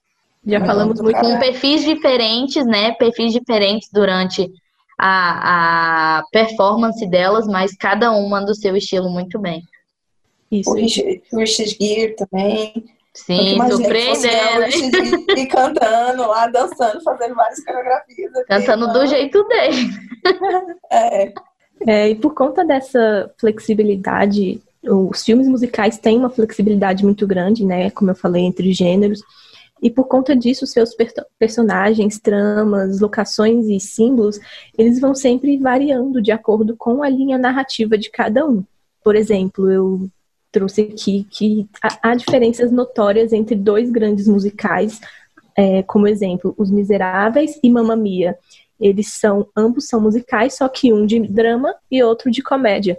[0.45, 1.19] Já falamos muito.
[1.19, 2.91] Com perfis diferentes, né?
[2.93, 4.51] Perfis diferentes durante
[4.99, 9.63] a, a performance delas, mas cada uma do seu estilo muito bem.
[10.51, 10.69] Isso.
[10.69, 12.86] O Richard, Richard Gere também.
[13.13, 15.38] Sim, surpreendendo.
[15.38, 18.36] E cantando lá, dançando, fazendo várias coreografias.
[18.36, 19.89] Aqui, cantando do jeito dele.
[20.91, 21.34] É.
[21.88, 22.10] é.
[22.10, 27.89] E por conta dessa flexibilidade, os filmes musicais têm uma flexibilidade muito grande, né?
[27.89, 29.22] Como eu falei, entre gêneros.
[29.82, 34.39] E por conta disso, seus per personagens, tramas, locações e símbolos,
[34.78, 38.63] eles vão sempre variando de acordo com a linha narrativa de cada um.
[39.04, 40.10] Por exemplo, eu
[40.52, 45.02] trouxe aqui que há diferenças notórias entre dois grandes musicais,
[45.58, 48.38] é, como exemplo, Os Miseráveis e Mamma Mia.
[48.80, 52.98] Eles são, ambos são musicais, só que um de drama e outro de comédia.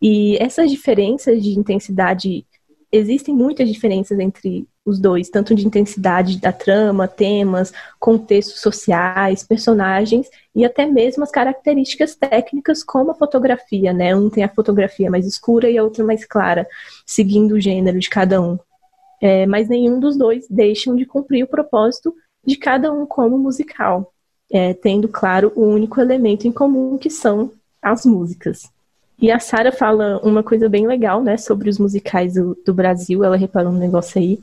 [0.00, 2.46] E essas diferenças de intensidade,
[2.92, 10.28] existem muitas diferenças entre os dois, tanto de intensidade da trama, temas, contextos sociais, personagens
[10.54, 14.14] e até mesmo as características técnicas como a fotografia, né?
[14.14, 16.68] Um tem a fotografia mais escura e a outra mais clara,
[17.04, 18.56] seguindo o gênero de cada um.
[19.20, 22.14] É, mas nenhum dos dois deixam de cumprir o propósito
[22.46, 24.12] de cada um como musical,
[24.52, 27.50] é, tendo, claro, o único elemento em comum que são
[27.82, 28.70] as músicas.
[29.20, 33.24] E a Sara fala uma coisa bem legal, né, sobre os musicais do, do Brasil.
[33.24, 34.38] Ela reparou um negócio aí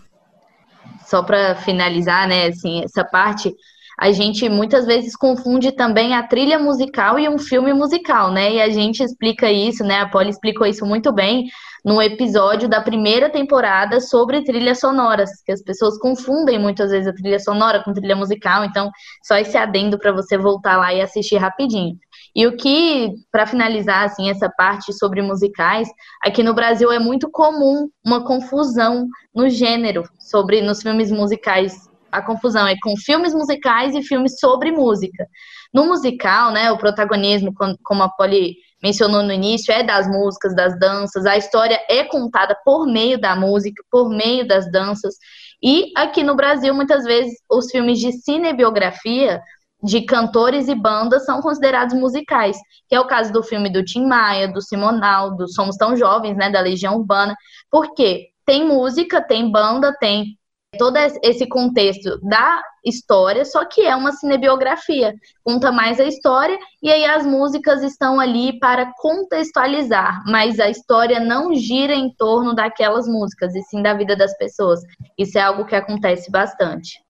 [1.06, 3.54] só para finalizar, né, assim, essa parte,
[4.00, 8.54] a gente muitas vezes confunde também a trilha musical e um filme musical, né?
[8.54, 10.00] E a gente explica isso, né?
[10.00, 11.46] A Polly explicou isso muito bem
[11.86, 17.14] no episódio da primeira temporada sobre trilhas sonoras, que as pessoas confundem muitas vezes a
[17.14, 18.90] trilha sonora com trilha musical, então
[19.22, 21.96] só esse adendo para você voltar lá e assistir rapidinho.
[22.36, 25.88] E o que, para finalizar assim essa parte sobre musicais,
[26.24, 31.90] aqui no Brasil é muito comum uma confusão no gênero sobre nos filmes musicais.
[32.12, 35.28] A confusão é com filmes musicais e filmes sobre música.
[35.74, 40.78] No musical, né, o protagonismo, como a Polly mencionou no início, é das músicas, das
[40.78, 41.26] danças.
[41.26, 45.16] A história é contada por meio da música, por meio das danças.
[45.64, 49.42] E aqui no Brasil, muitas vezes, os filmes de cinebiografia
[49.84, 54.06] de cantores e bandas são considerados musicais, que é o caso do filme do Tim
[54.06, 57.36] Maia, do Simonal, do Somos Tão Jovens, né, da Legião Urbana,
[57.70, 60.38] porque tem música, tem banda, tem
[60.78, 66.92] todo esse contexto da história, só que é uma cinebiografia, conta mais a história e
[66.92, 73.08] aí as músicas estão ali para contextualizar, mas a história não gira em torno daquelas
[73.08, 74.82] músicas, e sim da vida das pessoas.
[75.18, 77.03] Isso é algo que acontece bastante.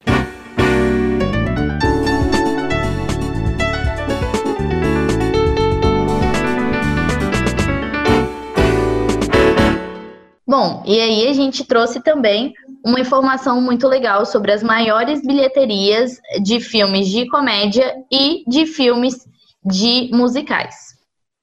[10.55, 12.53] Bom, e aí a gente trouxe também
[12.85, 19.27] uma informação muito legal sobre as maiores bilheterias de filmes de comédia e de filmes
[19.65, 20.75] de musicais.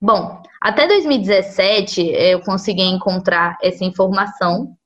[0.01, 4.77] Bom, até 2017 eu consegui encontrar essa informação.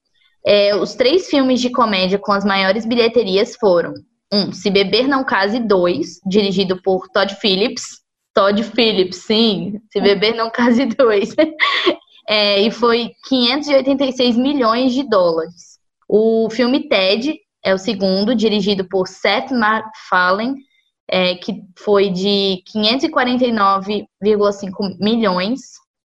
[0.42, 3.92] É, os três filmes de comédia com as maiores bilheterias foram
[4.32, 8.02] um, Se Beber Não Case 2, dirigido por Todd Phillips.
[8.32, 11.37] Todd Phillips, sim, Se Beber Não Case 2.
[12.28, 15.78] é, e foi 586 milhões de dólares.
[16.08, 20.62] O filme Ted é o segundo, dirigido por Seth MacFarlane,
[21.08, 25.60] é, que foi de 549,5 milhões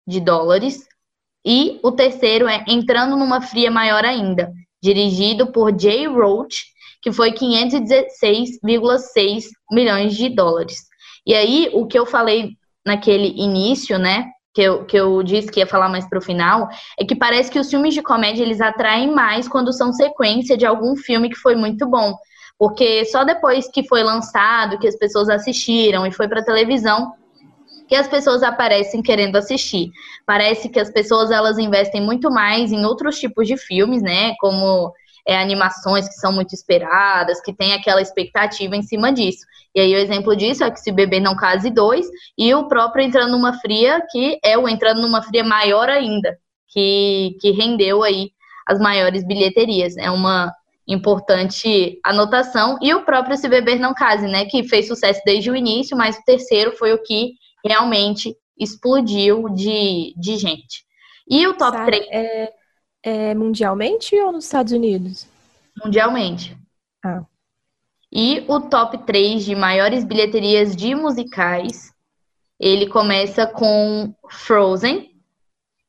[0.06, 0.86] de dólares.
[1.44, 6.66] E o terceiro é Entrando numa Fria Maior Ainda, dirigido por Jay Roach,
[7.00, 10.82] que foi 516,6 milhões de dólares.
[11.26, 15.60] E aí, o que eu falei naquele início, né, que eu, que eu disse que
[15.60, 19.10] ia falar mais pro final, é que parece que os filmes de comédia, eles atraem
[19.10, 22.14] mais quando são sequência de algum filme que foi muito bom.
[22.58, 27.12] Porque só depois que foi lançado, que as pessoas assistiram e foi para televisão,
[27.88, 29.90] que as pessoas aparecem querendo assistir.
[30.26, 34.34] Parece que as pessoas elas investem muito mais em outros tipos de filmes, né?
[34.38, 34.92] Como
[35.26, 39.44] é, animações que são muito esperadas, que tem aquela expectativa em cima disso.
[39.74, 42.06] E aí o exemplo disso é que se beber não case dois,
[42.36, 46.36] e o próprio entrando numa fria, que é o entrando numa fria maior ainda,
[46.68, 48.32] que, que rendeu aí
[48.66, 49.96] as maiores bilheterias.
[49.96, 50.52] É uma
[50.86, 52.78] importante anotação.
[52.82, 54.44] E o próprio Se Beber Não Case, né?
[54.46, 60.14] Que fez sucesso desde o início, mas o terceiro foi o que realmente explodiu de,
[60.16, 60.84] de gente.
[61.28, 62.06] E o top Sabe, 3.
[62.10, 62.52] É,
[63.02, 65.26] é mundialmente ou nos Estados Unidos?
[65.84, 66.56] Mundialmente.
[67.04, 67.24] Ah.
[68.10, 71.92] E o top 3 de maiores bilheterias de musicais,
[72.60, 75.10] ele começa com Frozen,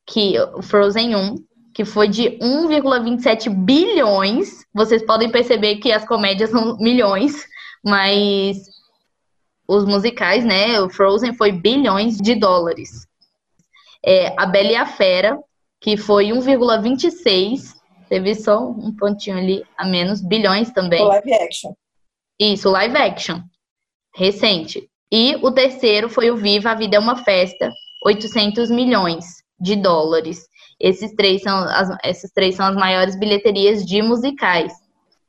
[0.05, 1.35] que Frozen 1,
[1.73, 4.65] que foi de 1,27 bilhões.
[4.73, 7.45] Vocês podem perceber que as comédias são milhões,
[7.83, 8.57] mas
[9.67, 10.79] os musicais, né?
[10.79, 13.07] O Frozen foi bilhões de dólares.
[14.05, 15.39] É, a Bela e a Fera,
[15.83, 17.73] que foi 1,26,
[18.07, 21.01] teve só um pontinho ali a menos, bilhões também.
[21.01, 21.73] O live action.
[22.39, 23.41] Isso, live action.
[24.15, 24.89] Recente.
[25.11, 27.69] E o terceiro foi o Viva a Vida é uma Festa,
[28.05, 29.25] 800 milhões
[29.59, 30.47] de dólares.
[30.79, 34.71] Esses três são as, essas três são as maiores bilheterias de musicais.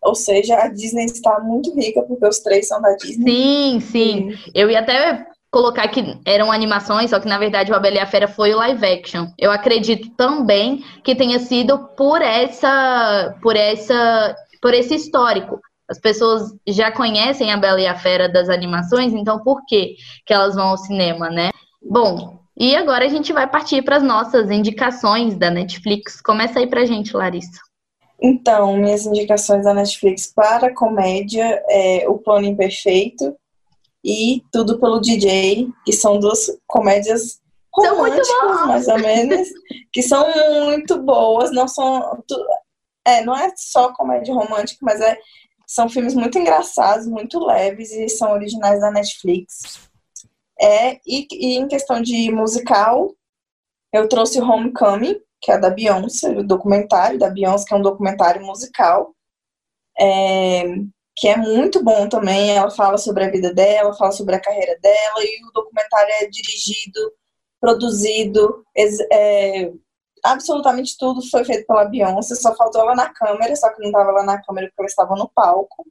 [0.01, 3.25] Ou seja, a Disney está muito rica porque os três são da Disney.
[3.25, 4.39] Sim, sim.
[4.55, 8.01] Eu ia até colocar que eram animações, só que na verdade o A Bela e
[8.01, 9.29] a Fera foi o live action.
[9.39, 15.61] Eu acredito também que tenha sido por essa, por essa, por esse histórico.
[15.89, 19.95] As pessoas já conhecem a Bela e a Fera das animações, então por que
[20.27, 21.51] que elas vão ao cinema, né?
[21.81, 26.21] Bom, e agora a gente vai partir para as nossas indicações da Netflix.
[26.21, 27.61] Começa aí pra gente, Larissa.
[28.21, 33.37] Então, minhas indicações da Netflix para comédia é O Plano Imperfeito
[34.05, 37.41] e Tudo pelo DJ, que são duas comédias
[37.73, 39.49] românticas, mais ou menos,
[39.93, 40.27] que são
[40.67, 42.23] muito boas, não são
[43.07, 45.19] é, não é só comédia romântica, mas é,
[45.67, 49.89] são filmes muito engraçados, muito leves e são originais da Netflix.
[50.61, 53.13] É, e, e em questão de musical,
[53.93, 58.45] eu trouxe Homecoming, que é da Beyoncé, o documentário da Beyoncé, que é um documentário
[58.45, 59.15] musical,
[59.99, 60.65] é,
[61.17, 62.51] que é muito bom também.
[62.57, 66.27] Ela fala sobre a vida dela, fala sobre a carreira dela, e o documentário é
[66.27, 67.01] dirigido,
[67.61, 68.65] produzido,
[69.13, 69.73] é,
[70.25, 74.11] absolutamente tudo foi feito pela Beyoncé, só faltou ela na câmera, só que não estava
[74.11, 75.87] lá na câmera porque ela estava no palco.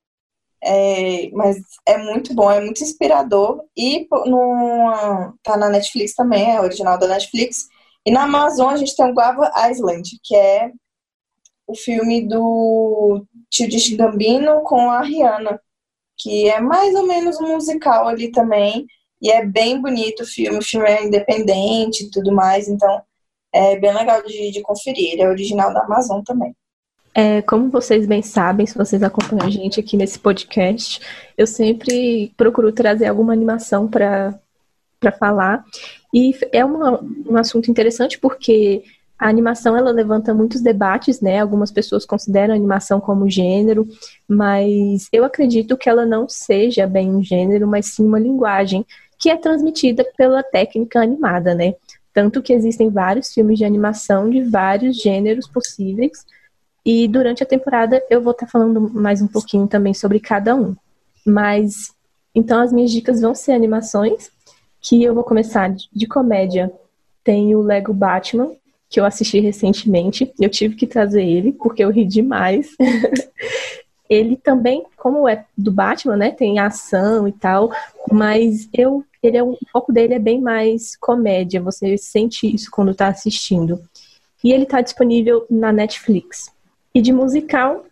[0.66, 3.64] É, mas é muito bom, é muito inspirador.
[3.78, 7.68] E no, tá na Netflix também, é original da Netflix.
[8.06, 10.72] E na Amazon a gente tem o Guava Island, que é
[11.68, 15.60] o filme do de Gambino com a Rihanna,
[16.18, 18.86] que é mais ou menos um musical ali também.
[19.22, 23.02] E é bem bonito o filme, o filme é independente e tudo mais, então
[23.54, 25.14] é bem legal de, de conferir.
[25.14, 26.54] Ele é original da Amazon também.
[27.16, 31.00] É, como vocês bem sabem, se vocês acompanham a gente aqui nesse podcast,
[31.38, 34.40] eu sempre procuro trazer alguma animação para
[35.20, 35.64] falar.
[36.12, 38.84] E é uma, um assunto interessante porque
[39.24, 41.40] a animação ela levanta muitos debates, né?
[41.40, 43.88] Algumas pessoas consideram a animação como gênero,
[44.28, 48.86] mas eu acredito que ela não seja bem um gênero, mas sim uma linguagem
[49.18, 51.74] que é transmitida pela técnica animada, né?
[52.14, 56.26] Tanto que existem vários filmes de animação de vários gêneros possíveis
[56.86, 60.54] e durante a temporada eu vou estar tá falando mais um pouquinho também sobre cada
[60.54, 60.76] um.
[61.26, 61.96] Mas
[62.36, 64.30] então as minhas dicas vão ser animações,
[64.82, 66.70] que eu vou começar de comédia.
[67.24, 68.52] Tem o Lego Batman,
[68.94, 70.32] que eu assisti recentemente.
[70.40, 72.76] Eu tive que trazer ele porque eu ri demais.
[74.08, 77.72] ele também, como é do Batman, né, tem ação e tal,
[78.12, 82.70] mas eu ele é um, o foco dele é bem mais comédia, você sente isso
[82.70, 83.82] quando está assistindo.
[84.44, 86.52] E ele está disponível na Netflix.
[86.94, 87.86] E de musical,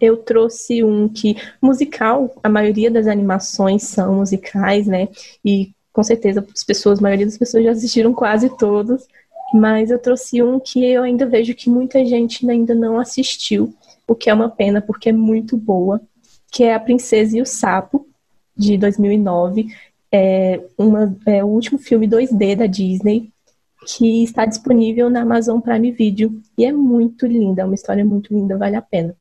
[0.00, 5.08] eu trouxe um que musical, a maioria das animações são musicais, né?
[5.44, 9.06] E com certeza as pessoas, a maioria das pessoas já assistiram quase todos,
[9.56, 13.74] mas eu trouxe um que eu ainda vejo que muita gente ainda não assistiu,
[14.06, 16.00] o que é uma pena porque é muito boa,
[16.50, 18.06] que é A Princesa e o Sapo,
[18.56, 19.66] de 2009.
[20.10, 23.30] É, uma, é o último filme 2D da Disney,
[23.86, 26.40] que está disponível na Amazon Prime Video.
[26.56, 29.14] E é muito linda, é uma história muito linda, vale a pena.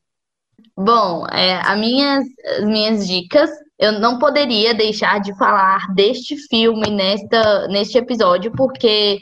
[0.77, 2.25] Bom, é, a minhas,
[2.57, 9.19] as minhas dicas, eu não poderia deixar de falar deste filme nesta, neste episódio, porque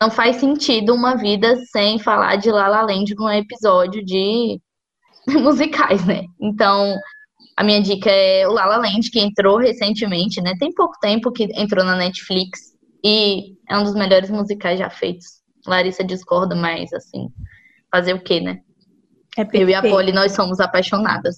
[0.00, 4.58] não faz sentido uma vida sem falar de La La Land num episódio de
[5.28, 6.24] musicais, né?
[6.40, 6.96] Então,
[7.56, 10.54] a minha dica é o La La Land, que entrou recentemente, né?
[10.58, 12.70] Tem pouco tempo que entrou na Netflix
[13.04, 15.40] e é um dos melhores musicais já feitos.
[15.66, 17.28] Larissa discorda, mas assim,
[17.92, 18.60] fazer o quê, né?
[19.36, 21.36] É eu e a Polly, nós somos apaixonadas.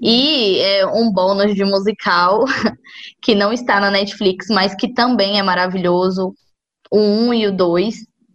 [0.00, 2.44] E é um bônus de musical
[3.20, 6.32] que não está na Netflix, mas que também é maravilhoso.
[6.90, 7.94] O 1 e o 2,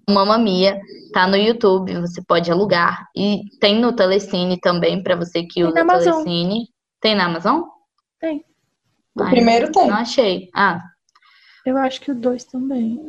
[0.10, 0.80] Mamma Mia,
[1.14, 3.08] tá no YouTube, você pode alugar.
[3.16, 6.68] E tem no Telecine também, para você que usa o Telecine.
[7.02, 7.64] Tem na Amazon?
[8.20, 8.44] Tem.
[9.16, 9.88] O Ai, primeiro tem.
[9.88, 10.50] Não achei.
[10.56, 10.82] Ah.
[11.66, 13.00] Eu acho que o 2 também.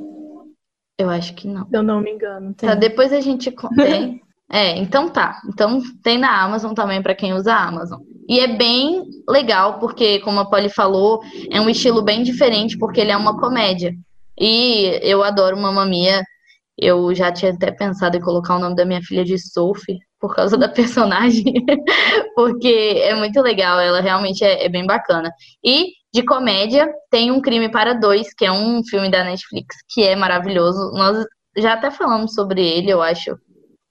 [0.99, 1.66] Eu acho que não.
[1.66, 2.55] Se eu não me engano.
[2.55, 2.68] Tem.
[2.68, 3.51] Tá, depois a gente.
[3.76, 4.22] Tem.
[4.51, 5.40] É, então tá.
[5.49, 8.01] Então tem na Amazon também para quem usa a Amazon.
[8.28, 11.20] E é bem legal porque, como a Polly falou,
[11.51, 13.92] é um estilo bem diferente porque ele é uma comédia.
[14.39, 16.22] E eu adoro Mamma Mia.
[16.78, 20.34] Eu já tinha até pensado em colocar o nome da minha filha de Sophie por
[20.34, 21.55] causa da personagem,
[22.34, 25.30] porque é muito legal, ela realmente é, é, bem bacana.
[25.64, 30.03] E de comédia, tem Um Crime para Dois, que é um filme da Netflix, que
[30.03, 30.93] é maravilhoso.
[30.93, 31.24] Nós
[31.57, 33.39] já até falamos sobre ele, eu acho,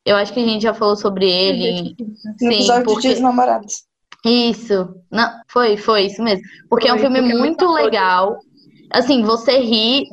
[0.06, 1.96] eu acho que a gente já falou sobre ele.
[2.00, 3.14] No Sim, episódio porque...
[3.14, 3.84] de Namorados.
[4.26, 4.96] Isso.
[5.12, 6.44] Não, foi, foi isso mesmo.
[6.68, 8.40] Porque foi, é um filme é muito legal.
[8.92, 10.06] Assim, você ri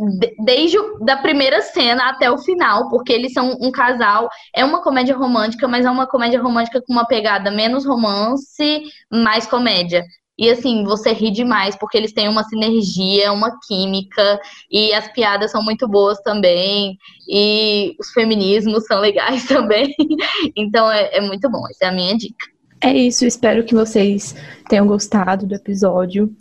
[0.45, 4.29] desde da primeira cena até o final, porque eles são um casal.
[4.55, 9.47] É uma comédia romântica, mas é uma comédia romântica com uma pegada menos romance, mais
[9.47, 10.05] comédia.
[10.39, 15.51] E assim, você ri demais, porque eles têm uma sinergia, uma química, e as piadas
[15.51, 16.97] são muito boas também,
[17.29, 19.95] e os feminismos são legais também.
[20.57, 22.47] Então é, é muito bom, essa é a minha dica.
[22.81, 24.35] É isso, espero que vocês
[24.69, 26.35] tenham gostado do episódio.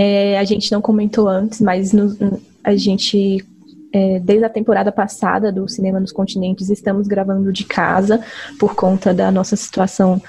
[0.00, 2.16] É, a gente não comentou antes, mas no,
[2.62, 3.44] a gente,
[3.92, 8.24] é, desde a temporada passada do Cinema nos Continentes, estamos gravando de casa
[8.60, 10.22] por conta da nossa situação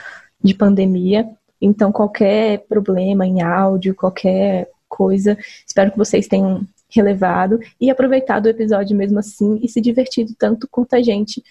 [0.43, 1.29] de pandemia.
[1.61, 8.49] Então, qualquer problema em áudio, qualquer coisa, espero que vocês tenham relevado e aproveitado o
[8.49, 11.43] episódio mesmo assim e se divertido tanto quanto a gente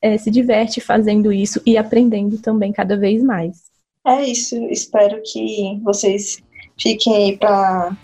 [0.00, 3.64] é, se diverte fazendo isso e aprendendo também cada vez mais.
[4.06, 6.40] É isso, espero que vocês
[6.78, 7.96] fiquem aí para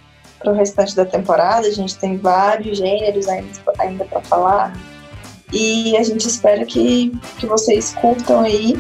[0.45, 1.67] o restante da temporada.
[1.67, 3.49] A gente tem vários gêneros ainda,
[3.79, 4.77] ainda para falar.
[5.53, 8.77] E a gente espera que, que vocês curtam aí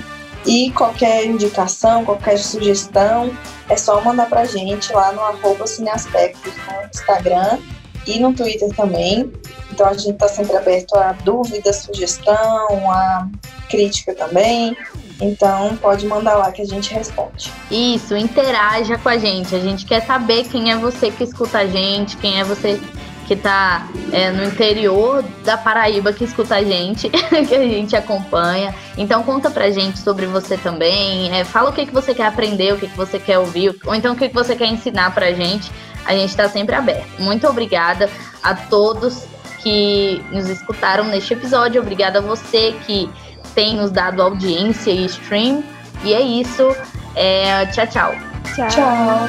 [0.47, 3.31] e qualquer indicação, qualquer sugestão,
[3.69, 7.59] é só mandar pra gente lá no arroba Cineaspectos no Instagram
[8.07, 9.33] e no Twitter também.
[9.73, 13.29] Então a gente está sempre aberto a dúvida, sugestão, a
[13.71, 14.77] crítica também.
[15.21, 17.53] Então pode mandar lá que a gente responde.
[17.71, 19.55] Isso, interaja com a gente.
[19.55, 22.81] A gente quer saber quem é você que escuta a gente, quem é você
[23.27, 28.75] que está é, no interior da Paraíba que escuta a gente, que a gente acompanha.
[28.97, 31.35] Então conta pra gente sobre você também.
[31.35, 33.95] É, fala o que, que você quer aprender, o que, que você quer ouvir, ou
[33.95, 35.71] então o que, que você quer ensinar pra gente.
[36.05, 37.09] A gente está sempre aberto.
[37.19, 38.11] Muito obrigada
[38.43, 39.25] a todos
[39.63, 41.81] que nos escutaram neste episódio.
[41.81, 43.09] Obrigada a você que
[43.55, 45.63] tem nos dado audiência e stream.
[46.03, 46.75] E é isso.
[47.15, 48.15] É, tchau, tchau.
[48.55, 48.69] Tchau.
[48.69, 49.29] tchau.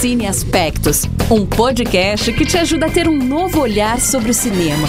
[0.00, 4.86] Cine Aspectos, um podcast que te ajuda a ter um novo olhar sobre o cinema.